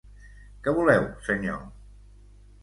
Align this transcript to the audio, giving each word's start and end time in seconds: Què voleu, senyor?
Què 0.67 0.73
voleu, 0.79 1.05
senyor? 1.27 1.61